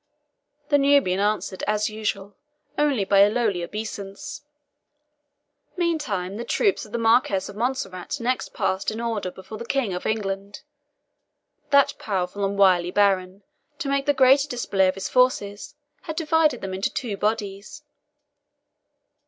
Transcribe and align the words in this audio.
The 0.69 0.79
Nubian 0.79 1.19
answered, 1.19 1.63
as 1.67 1.87
usual, 1.87 2.33
only 2.75 3.05
by 3.05 3.19
a 3.19 3.29
lowly 3.29 3.61
obeisance. 3.63 4.41
Meantime 5.77 6.37
the 6.37 6.43
troops 6.43 6.87
of 6.87 6.91
the 6.91 6.97
Marquis 6.97 7.35
of 7.47 7.55
Montserrat 7.55 8.19
next 8.19 8.51
passed 8.51 8.89
in 8.89 8.99
order 8.99 9.29
before 9.29 9.59
the 9.59 9.63
King 9.63 9.93
of 9.93 10.07
England. 10.07 10.63
That 11.69 11.93
powerful 11.99 12.43
and 12.43 12.57
wily 12.57 12.89
baron, 12.89 13.43
to 13.77 13.89
make 13.89 14.07
the 14.07 14.15
greater 14.15 14.47
display 14.47 14.87
of 14.87 14.95
his 14.95 15.07
forces, 15.07 15.75
had 16.01 16.15
divided 16.15 16.61
them 16.61 16.73
into 16.73 16.91
two 16.91 17.15
bodies. 17.15 17.83